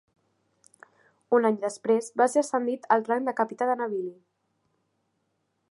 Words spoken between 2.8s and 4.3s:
al rang de capità de navili.